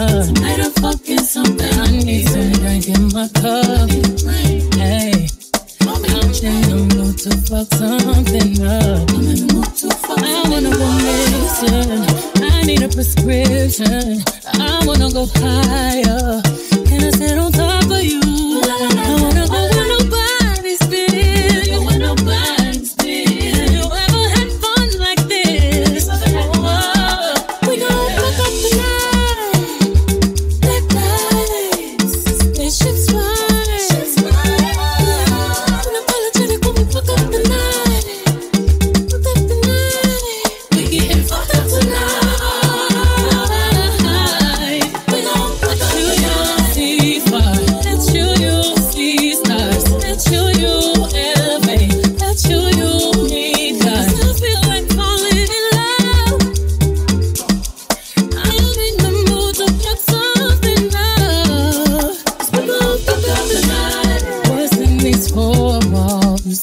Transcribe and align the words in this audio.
Tonight 0.00 0.60
I'm 0.60 0.70
fucking 0.80 1.18
something 1.18 1.78
uneasy. 1.78 2.56
My 3.12 3.28
cup. 3.28 3.90
Hey. 4.80 5.28
I'm 5.82 6.32
saying 6.32 6.72
I'm 6.72 6.88
to 6.88 7.30
fuck 7.44 7.68
something 7.74 8.62
up. 8.64 9.10
I 10.16 10.42
wanna 10.48 10.70
go 10.70 10.88
missing. 11.04 12.00
I 12.42 12.62
need 12.62 12.82
a 12.82 12.88
prescription. 12.88 14.22
I 14.54 14.82
wanna 14.86 15.12
go 15.12 15.26
higher. 15.34 16.49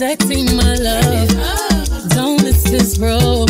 protecting 0.00 0.56
my 0.56 0.76
love. 0.76 1.28
Don't 2.08 2.42
let 2.42 2.54
this 2.64 2.98
roll. 2.98 3.49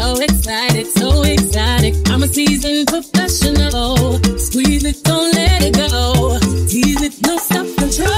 so 0.00 0.14
excited, 0.22 0.86
so 0.86 1.22
excited. 1.22 2.08
I'm 2.08 2.22
a 2.22 2.28
seasoned 2.28 2.88
professional. 2.88 4.18
Squeeze 4.38 4.84
it, 4.84 5.02
don't 5.04 5.30
let 5.34 5.62
it 5.62 5.74
go. 5.76 6.38
Tease 6.68 7.02
it, 7.02 7.14
no 7.26 7.36
stop 7.36 7.66
control. 7.76 8.08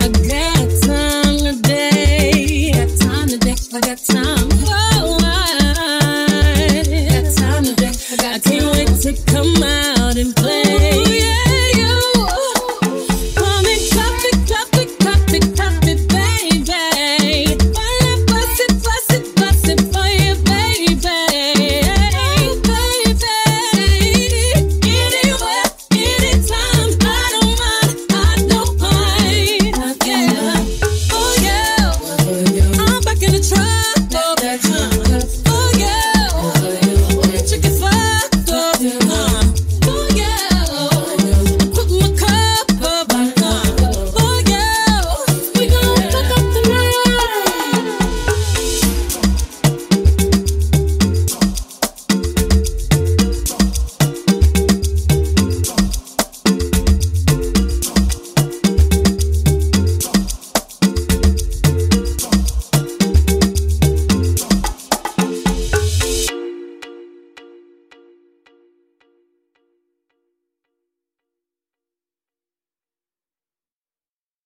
I 0.00 0.08
got 0.32 0.66
time 0.82 1.38
today, 1.38 2.72
I 2.74 2.86
got 2.86 2.98
time 2.98 3.28
today, 3.28 3.56
I 3.72 3.80
got 3.80 3.98
time. 3.98 4.85